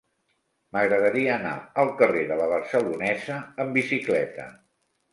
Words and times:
M'agradaria 0.77 1.35
anar 1.35 1.51
al 1.85 1.93
carrer 2.01 2.25
de 2.33 2.39
La 2.41 2.49
Barcelonesa 2.57 3.39
amb 3.63 3.81
bicicleta. 3.81 4.53